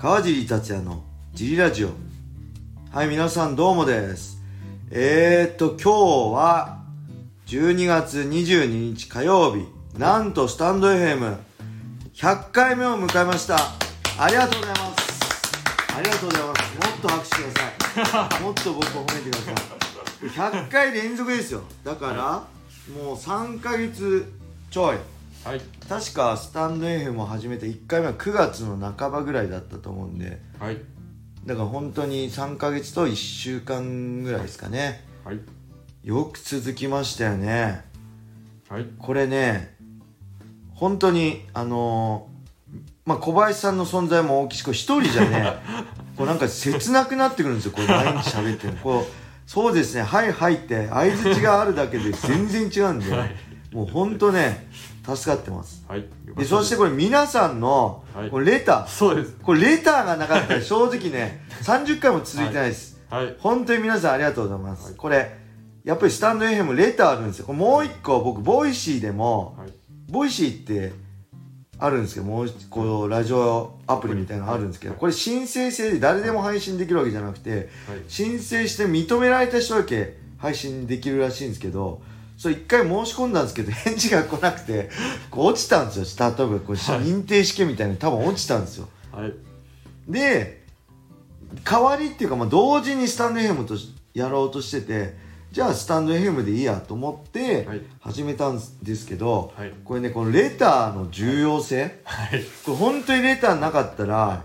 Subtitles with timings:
[0.00, 1.04] 川尻達也の
[1.34, 1.90] ジリラジオ。
[2.90, 4.42] はい皆さんどうもです。
[4.90, 6.84] えー、っと今日は
[7.44, 9.66] 12月22日火曜日。
[9.98, 13.58] なんとスタンド FM100 回目を迎えました。
[14.18, 15.94] ありがとうございます。
[15.94, 16.78] ありがとうございます。
[16.78, 18.40] もっと拍手ください。
[18.42, 20.60] もっと僕を褒めてください。
[20.62, 21.60] 100回連続ですよ。
[21.84, 22.42] だから、
[22.96, 24.32] もう3ヶ月
[24.70, 24.96] ちょい
[25.44, 25.60] はい。
[25.88, 30.40] 確かスタンド FM を始めて1回目は9月の半ばぐらいだったと思うんで。
[30.58, 30.78] はい。
[31.46, 35.04] だから本当に3ヶ月と1週間ぐらいですかね。
[35.24, 35.40] はい。
[36.04, 37.84] よく続きましたよね。
[38.68, 38.86] はい。
[38.98, 39.74] これね
[40.74, 42.30] 本当にあのー
[43.06, 45.54] まあ小林さんの存在も大きいしこれ一人じゃね
[46.16, 48.80] こうなんか切なくなってくるんですよこれ毎日喋ってるの。
[48.80, 53.34] こうそうですね「はいはい」って相づちがあるだけで全然違うんで、はい
[53.72, 54.66] もう本当ね
[55.04, 55.84] 助かってます。
[55.88, 56.04] はい。
[56.36, 58.30] でそしてこれ皆さんのはい。
[58.30, 59.36] これレター、そうです。
[59.42, 63.36] これレターがなかったら 正直ね30回も続いてないです、はい。
[63.38, 64.94] 本当に皆さんありがとうございます、はい。
[64.94, 65.38] これ
[65.84, 67.46] やっぱりスタンド FM レターあるんですよ。
[67.46, 69.72] これもう一個僕 Voicy でもはい。
[70.10, 70.92] Voicy って
[71.78, 77.68] あるんですけどもう一個ラジオアプリみたいなのあるんですけどこれ申請制で誰でも配信できるわけじゃなくてはい。
[78.08, 82.02] 申請して認められた人だけ配信できるらしいんですけど
[82.40, 84.88] それ一回申し込んだんですけど 返事が来なくて
[85.30, 86.34] こう落ちたんですよ。
[86.38, 88.88] 例えばこれ認定試験みたいに多分落ちたんですよ。
[89.12, 89.34] はい。
[90.08, 90.64] で
[91.62, 95.18] 代わりっていうか、まあ、同時にスタンド FM としやろうとしてて
[95.52, 97.82] じゃあスタンド FM でいいやと思ってはい。
[98.00, 99.74] 始めたんですけど、はい。
[99.84, 102.00] これねこのレターの重要性。
[102.04, 102.42] はい。
[102.64, 104.44] これ本当にレターなかったら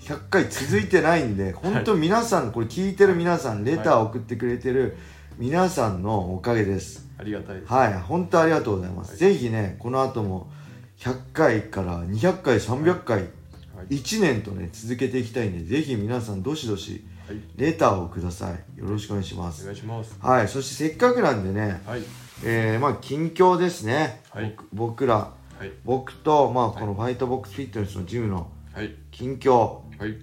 [0.00, 4.96] 100回続いてないんで本当皆さんこれ聞いてる皆さんレター送ってくれてる
[5.42, 7.10] 皆さんのおかげです。
[7.18, 7.72] ありがたいです。
[7.72, 9.18] はい本当ありがとうございます、はい。
[9.18, 10.52] ぜひねこの後も
[10.98, 13.24] 100回から200回300回、は
[13.90, 13.96] い。
[13.96, 17.40] 1年とね続けていきたいんでぜひ皆さんどしどしはい。
[17.56, 18.78] レターをください。
[18.78, 20.16] よろしくお願いしまおす願いします。
[20.20, 22.02] はいそしてせっかくなんでねはい。
[22.44, 24.54] えー、まあ近況ですね、はい。
[24.56, 25.16] 僕僕ら。
[25.16, 25.32] は
[25.64, 25.72] い。
[25.84, 28.94] 僕とまあこのファイトボックスフィットネスのジムのはい。
[29.10, 29.80] 近況。
[29.98, 30.16] はい。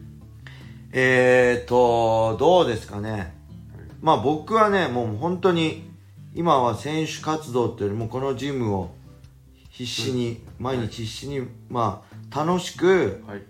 [0.94, 3.38] えーとどうですかね
[4.02, 5.90] まあ僕はねもう本当に
[6.34, 8.92] 今は選手活動っていうよりもこのジムを
[9.70, 13.44] 必死に、毎日必死にまあ楽しくはい。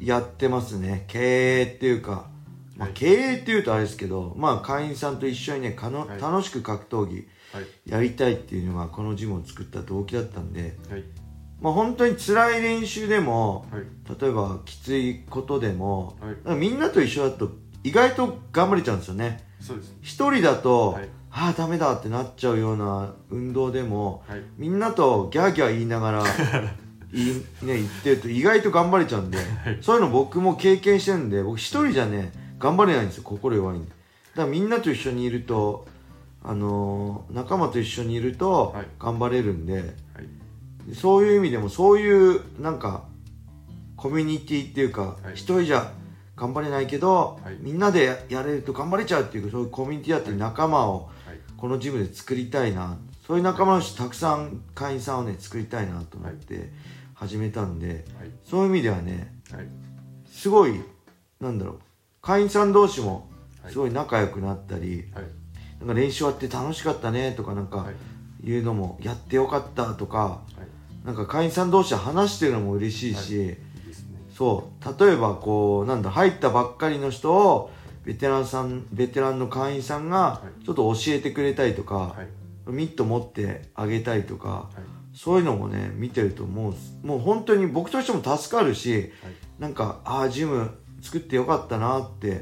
[0.00, 1.04] やってますね。
[1.08, 2.30] 経営っていうか、
[2.76, 2.94] まあはい。
[2.94, 6.20] 経営っていうとあれですけどまあ会員さんと一緒にねかの、はい。
[6.20, 7.90] 楽しく格闘技はい。
[7.90, 11.04] やりたいっていうのがこのジムを作った動機だったんではい。
[11.60, 13.82] まあ本当に辛い練習でもはい。
[14.20, 16.16] 例えばきついことでも、
[16.56, 17.52] みんなと一緒だと
[17.82, 19.44] 意外と頑張れちゃうんですよね。
[19.60, 21.08] そうです一人だと、はい。
[21.32, 24.42] ああダメだってなっちゃうような運動でもはい。
[24.56, 26.24] みんなとギャーギャー言いながら
[27.12, 29.38] いい、ね、言ってると意外と頑張れちゃうんで、
[29.80, 33.90] そういうの僕も経験してるんで僕一人じゃね頑張れないんですよ心弱いんで。
[33.90, 35.86] だからみんなと一緒にいると
[36.42, 38.86] あのー仲間と一緒にいるとはい。
[38.98, 40.94] 頑張れるんで、はい。
[40.94, 43.04] そういう意味でもそういうなんか
[43.96, 45.34] コミュニティっていうかはい。
[45.34, 45.92] 一、人じゃ
[46.40, 47.58] 頑張れないけど、はい。
[47.60, 51.38] みんなでややれると頑張れちゃうっていうそういうコミュニティだって仲間をはい。
[51.58, 52.96] このジムで作りたいな
[53.26, 56.72] そういう仲間の人たくさん会員さんをね作りたいなと思って
[57.12, 58.30] 始めたんで、はい。
[58.42, 59.66] そういう意味ではねはい。
[60.32, 60.80] すごい
[61.40, 61.78] なんだろう
[62.22, 63.28] 会員さん同士も
[63.62, 63.72] はい。
[63.72, 65.24] すごい仲良くなったり、はい。
[65.80, 67.94] なんか練習終わって楽しかったねとかなんかはい。
[68.48, 71.06] いうのもやってよかったとかはい。
[71.06, 73.56] なんか会員さん同士で話してるのも嬉しいし、
[74.40, 77.70] そう例えばこうなんだ入ったばっかりの人を
[78.06, 80.64] ベテランさんベテランの会員さんがはい。
[80.64, 82.70] ちょっと教えてくれたりとか、はい。
[82.72, 84.70] ミット持ってあげたりとか、は
[85.12, 85.14] い。
[85.14, 89.10] そういうのもね見てるともうもう本当に僕としても助かるしはい。
[89.58, 90.70] なんかああジム
[91.02, 92.40] 作ってよかったなってはい。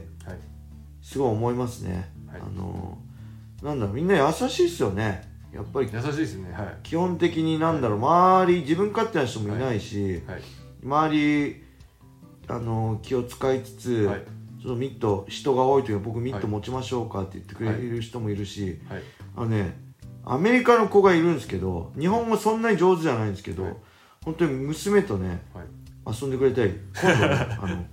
[1.02, 2.40] すごい思いますね、はい。
[2.40, 2.96] あの
[3.60, 5.28] なんだろうみんな優しいっすよね。
[5.52, 6.52] やっぱり優しいですね。
[6.52, 6.76] はい。
[6.84, 10.42] 基本的になんだろう周り自分勝手な人もいないし、はい。
[10.84, 11.67] 周り
[12.48, 14.22] あの気を使いつつ、はい。
[14.60, 16.46] ちょっとミット人が多い時は僕ミットはい。
[16.48, 19.02] 持ちましょうかって言ってくれる人もいるし、はい。
[19.36, 19.78] あのね
[20.24, 23.74] アメリカの子がいるんですけど日本語そんなに上手じゃないんですけど、はい。
[24.24, 25.66] 本当に娘とねはい。
[26.20, 27.84] 遊んでくれたり今度ねあの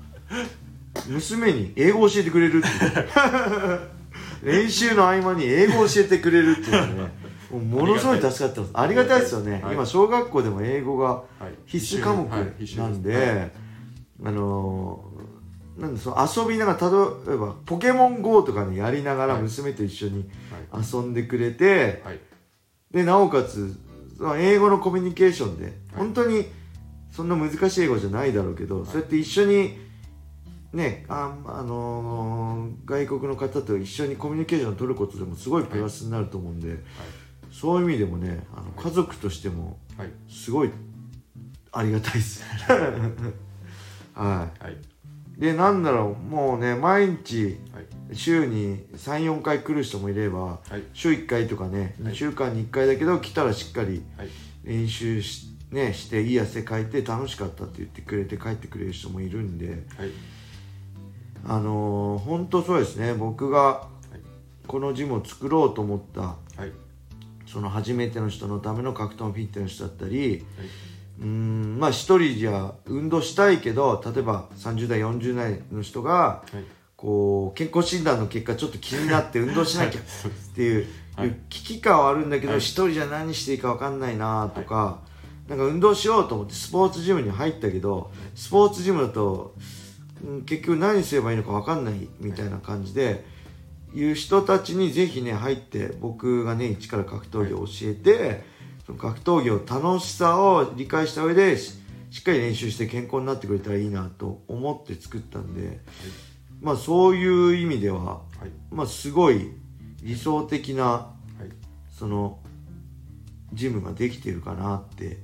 [1.08, 3.80] 娘に英語教えてくれるっていう。
[4.44, 7.12] 練習の合間に英語教えてくれるっていうのね
[7.51, 8.72] ものすごい助かってます。
[8.74, 9.34] ありがたいです。
[9.34, 9.75] よね、はい。
[9.75, 11.56] 今小学校でも英語がはい。
[11.66, 12.28] 必須科目
[12.78, 13.51] なんで、はい
[14.24, 16.80] あのーなんでその遊びながら
[17.28, 19.42] 例えば「ポケモン GO」とかねやりながらはい。
[19.44, 20.30] 娘と一緒に
[20.72, 20.84] はい。
[20.94, 22.20] 遊んでくれて、はい。
[22.92, 23.76] でなおかつ
[24.18, 26.46] その英語のコミュニケーションで、本当に
[27.12, 29.78] そんな難しい英語じゃないだろうけど、そうやって一緒に
[30.72, 36.82] ねあ、あのー外国の方と一緒にコミュニケーションを取ることでもすごいプラスになると思うんで、
[37.52, 40.10] そういう意味でもねあの家族としてもはい。
[40.30, 40.70] すごい
[41.74, 42.42] ありがたいです
[44.16, 44.74] ははい。
[44.74, 44.78] い
[45.40, 48.16] でなんだろうもうね毎日はい。
[48.16, 50.84] 週に34回来る人もいればはい。
[50.94, 52.14] 週1回とかねはい。
[52.14, 54.30] 2週間に1回だけど来たらしっかりはい。
[54.64, 60.10] 練習し,、ね、していい汗かいて楽しかったって言ってくれて帰ってくれる人もいるんではい。
[61.48, 63.14] あのー、本当そうですね。
[63.14, 63.88] 僕が
[64.68, 66.72] このジムを作ろうと思ったはい。
[67.46, 70.44] その初めての人のための格闘フィットネスだったり
[71.20, 76.64] うーんまあ一人じゃ運動したいけど例えば30代40代の人がはい。
[76.98, 81.38] こう健康診断の結果ちょっと気になって運動しなきゃ っていう,、はい。
[81.50, 82.60] 危機感はあるんだけどはい。
[82.62, 85.02] 一、人じゃ何していいか分かんないなとか、
[85.50, 89.54] なんか運動しようと思ってスポーツジムに入ったけどスポーツジムだと、
[90.26, 93.26] うん結局何すればいいのか分かんないみたいな感じで、
[93.94, 98.44] いう人たちにぜひね入って僕がね一から格闘技を教えて、
[98.86, 101.74] その格闘技を楽しさを理解した上でし
[102.12, 105.80] しっかり練習して健康になってくれたらいいなと思って作ったんで、
[106.62, 108.52] まあそういう意味でははい。
[108.72, 109.52] まあ、すごい
[110.02, 111.12] 理想的なは
[111.46, 111.52] い。
[111.92, 112.40] その
[113.54, 115.18] ジムができているかなって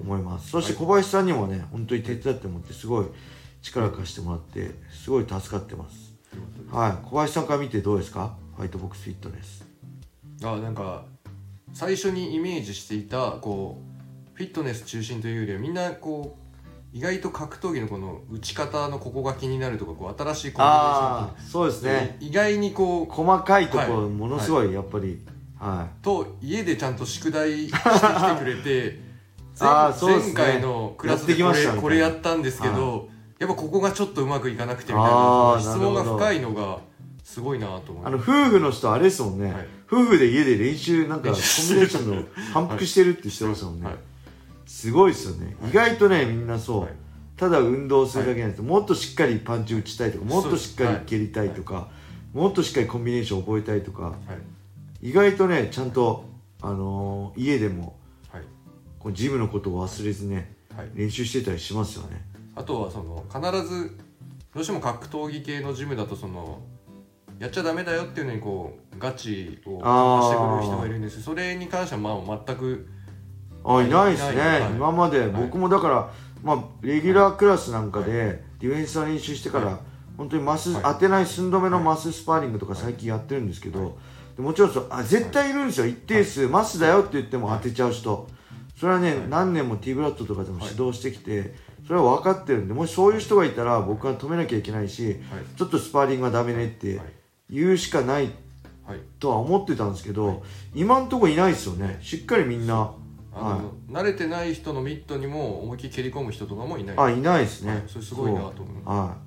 [0.00, 0.50] 思います。
[0.50, 0.82] そしてはい。
[0.82, 3.06] 小林さんにもね本当に手伝ってもらってすごい
[3.62, 6.14] 力貸してもらってすごい助かってます。
[6.70, 6.92] はい。
[7.06, 8.36] 小林さんから見てどうですか？
[8.56, 9.66] ファイトボックスフィットネス。
[10.44, 11.04] あなんか
[11.76, 13.76] 最初にイメージしていたこ
[14.32, 16.38] うフィットネス中心というよりはみんなこ
[16.94, 22.16] う意外と格闘技のこの打ち方のここが気になるとかこう新しいコンビネーションそうですね。
[22.20, 25.20] 意外にこう細かいとこはいろものすごいやっぱり
[25.58, 27.90] はと家でちゃんと宿題してきて
[28.38, 28.98] くれて
[29.60, 31.82] 前前回のクラスでこれやってきましたみたいな。
[31.82, 36.78] これやったんですけど、やっぱここがちょっとうまくいかなくてみたいな質問が深いのが
[37.26, 39.66] すごいなと思あの夫婦の人あれですもんね、はい。
[39.88, 42.24] 夫婦で家で練習なんかコンビネーションの
[42.54, 43.96] 反復してるって言ってましたもんね、はい。
[44.64, 46.90] すごいですよね、意外とねみんなそう、はい。
[47.36, 51.88] ただ運動するだけなんです、もっとしっかりパンチ打ちたいとかもっとしっかり蹴りたいとか、
[52.32, 54.02] もっとしっかりコンビネーション覚えたいとか。
[54.02, 54.12] は
[55.02, 55.08] い。
[55.08, 56.24] 意外とねちゃんと、
[56.62, 57.98] あのー家でも
[58.30, 58.42] はい。
[59.00, 60.90] こうジムのことを忘れずねはい。
[60.94, 62.24] 練習してたりしますよね。
[62.54, 63.98] あとはその必ず
[64.54, 66.60] どうしても格闘技系のジムだとその
[67.38, 69.78] やっちゃダメだよっていうのにこうガチを
[70.22, 72.88] してくる人がいるんですそれに関してはまあ全く
[73.66, 73.88] あい。
[73.90, 74.70] ないですね、はい。
[74.70, 75.28] 今まではい。
[75.30, 76.10] 僕もだから、
[76.42, 79.76] まあ、レギュラークラスなんかでディフェンスの練習してから、はい。
[80.16, 80.82] 本当にマス、はい。
[80.84, 83.98] 当てない寸止めのマススパーリングとか最近やってるんですけど、
[84.36, 88.28] でもちろんそうあ絶対いるんですよ、一定数、マスだよって言っても当てちゃう人、
[88.78, 89.28] それはね、はい。
[89.28, 91.54] 何年も T ブラッドとかでも指導してきて、
[91.86, 95.16] それは分かってるんでもしそういう人がいたら僕は止めなきゃいけないし、はい。
[95.56, 97.06] ちょっとスパーリングはダメねってはい
[97.50, 98.30] 言うしかない
[98.86, 99.00] はい。
[99.18, 100.44] とは思ってたんですけど、
[100.74, 101.98] 今んとこいないですよね。
[102.02, 102.92] しっかりみんな。
[103.34, 106.96] あの、慣れてない人のミットにも思いっきり蹴り込む人とかもいない。
[106.96, 107.82] あいないですね、はい。
[107.88, 109.26] それすごいなと思いますはい。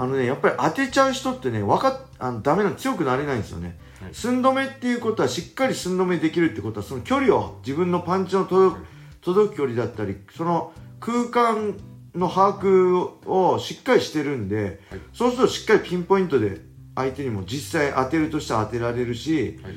[0.00, 4.14] あのねやっぱり当てちゃう人ってねわかっあのダメなの強くなれないんですよね、はい。
[4.14, 8.86] 寸止めっていうことはしっかり寸止めできるってことはその距離を自分のパンチの届く
[9.22, 11.76] 届く距離だったりその空間
[12.14, 15.00] の把握をしっかりしてるんで、はい。
[15.12, 16.60] そうするとしっかりピンポイントで
[16.98, 19.72] 相手にも実際当てるとしては当てられるしはい。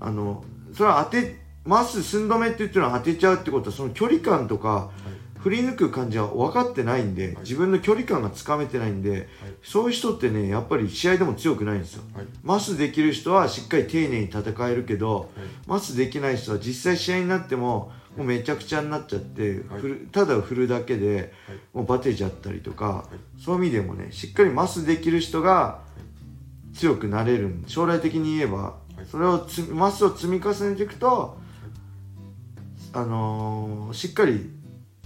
[0.00, 4.90] あのそれは当てます寸止めって言ってるのは当てちゃうってことはその距離感とか
[5.44, 7.36] 振り抜く感じは分かってないんで、はい。
[7.40, 9.28] 自分の距離感がつかめてないんで、
[9.62, 12.02] そういう人ってねやっぱり試合でも強くないんですよ。
[12.14, 12.26] はい。
[12.42, 15.28] マスできる人はしっかり丁寧に戦えるけどはい。
[15.66, 20.06] マスできない人は実際試合になってももうめちゃくちゃになっちゃって、はい。
[20.12, 21.58] ただ振るだけではい。
[21.74, 23.04] もうバテちゃったりとか、
[23.38, 25.83] そういう意味でもねしっかりマスできる人が
[26.74, 29.06] 強くなれる将来的に言えば、い。
[29.06, 31.38] それをつマスを積み重ねていくと、
[32.92, 34.50] あのーしっかり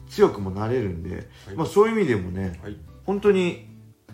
[0.09, 1.57] 強くもなれるんで、はい。
[1.57, 2.77] まあ、そういう意味でもねはい。
[3.05, 3.69] 本当に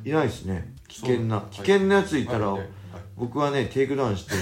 [0.04, 0.74] いないですね。
[0.88, 2.56] 危険な、危険なやついたら、
[3.16, 4.32] 僕はねテイクダウンして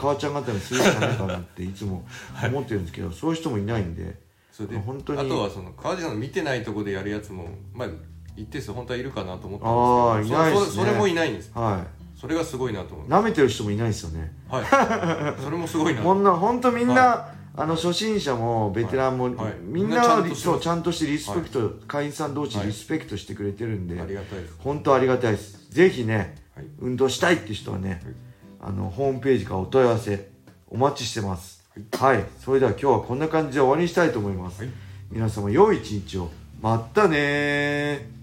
[0.00, 2.06] 川ちゃん方にするしかないかなっていつも
[2.46, 4.18] 思ってるんですけど、そういう人もいないんで
[4.52, 7.88] それで本当にあとはその川地さんの見てないとこでやるやつもまあ
[8.36, 10.84] 一定数本当はいるかなと思ったんですけどあーいないですね。
[10.84, 11.50] それもいないんです。
[11.54, 11.84] は
[12.20, 14.32] それがすごいなと思いう舐めてる人もいないですよね。
[14.48, 14.64] はい。
[15.40, 16.02] それもすごいな。
[16.02, 19.34] こんな本当みんな、あの初心者もベテランも、はい。
[19.36, 19.54] はい。
[19.62, 22.66] みんなそうちゃんとしてリスペクト、会員さん同士はい。
[22.66, 24.54] リスペクトしてくれてるんで、ありがたいです。
[24.58, 25.70] 本当ありがたいです。
[25.70, 26.66] ぜひねはい。
[26.80, 28.02] 運動したいって人はね、
[28.60, 30.28] あのホームページからお問い合わせ
[30.70, 31.64] お待ちしてます。
[31.92, 34.72] はい、それでは今日はこんな感じで終わりにしたいと思います、はい。
[35.12, 36.30] 皆様良い一日を。
[36.60, 38.17] またねー